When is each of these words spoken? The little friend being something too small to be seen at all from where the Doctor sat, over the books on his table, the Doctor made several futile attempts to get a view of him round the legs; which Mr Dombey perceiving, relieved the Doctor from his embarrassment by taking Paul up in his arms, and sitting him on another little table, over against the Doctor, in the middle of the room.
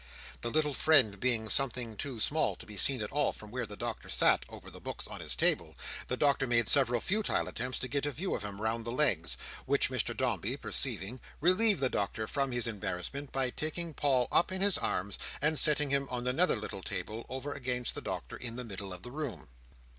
The 0.41 0.49
little 0.49 0.73
friend 0.73 1.19
being 1.19 1.47
something 1.47 1.95
too 1.95 2.19
small 2.19 2.55
to 2.55 2.65
be 2.65 2.75
seen 2.75 3.03
at 3.03 3.11
all 3.11 3.31
from 3.31 3.51
where 3.51 3.67
the 3.67 3.77
Doctor 3.77 4.09
sat, 4.09 4.47
over 4.49 4.71
the 4.71 4.81
books 4.81 5.07
on 5.07 5.21
his 5.21 5.35
table, 5.35 5.75
the 6.07 6.17
Doctor 6.17 6.47
made 6.47 6.67
several 6.67 6.99
futile 6.99 7.47
attempts 7.47 7.77
to 7.77 7.87
get 7.87 8.07
a 8.07 8.11
view 8.11 8.33
of 8.33 8.43
him 8.43 8.59
round 8.59 8.83
the 8.83 8.89
legs; 8.91 9.37
which 9.67 9.91
Mr 9.91 10.17
Dombey 10.17 10.57
perceiving, 10.57 11.19
relieved 11.39 11.81
the 11.81 11.87
Doctor 11.89 12.25
from 12.25 12.51
his 12.51 12.65
embarrassment 12.65 13.31
by 13.31 13.51
taking 13.51 13.93
Paul 13.93 14.27
up 14.31 14.51
in 14.51 14.61
his 14.61 14.79
arms, 14.79 15.19
and 15.39 15.59
sitting 15.59 15.91
him 15.91 16.07
on 16.09 16.25
another 16.27 16.55
little 16.55 16.81
table, 16.81 17.23
over 17.29 17.53
against 17.53 17.93
the 17.93 18.01
Doctor, 18.01 18.35
in 18.35 18.55
the 18.55 18.63
middle 18.65 18.91
of 18.93 19.03
the 19.03 19.11
room. 19.11 19.49